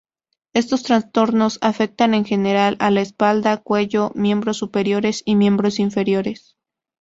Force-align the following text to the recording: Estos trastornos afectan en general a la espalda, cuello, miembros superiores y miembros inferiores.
Estos 0.53 0.81
trastornos 0.81 1.59
afectan 1.61 2.15
en 2.15 2.25
general 2.25 2.75
a 2.79 2.89
la 2.89 3.01
espalda, 3.01 3.57
cuello, 3.57 4.09
miembros 4.15 4.57
superiores 4.57 5.21
y 5.25 5.35
miembros 5.35 5.77
inferiores. 5.77 6.57